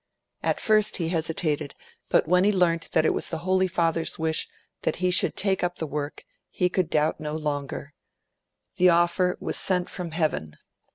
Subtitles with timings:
[0.41, 1.75] At first he hesitated,
[2.09, 4.47] but when he learned that it was the Holy Father's wish
[4.81, 7.93] that he should take up the work, he could doubt no longer;
[8.77, 10.57] the offer was sent from Heaven.